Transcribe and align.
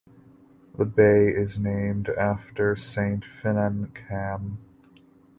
The 0.79 0.85
bay 0.85 1.27
is 1.27 1.59
named 1.59 2.09
after 2.17 2.75
Saint 2.75 3.23
Finan 3.23 3.93
Cam. 3.93 4.57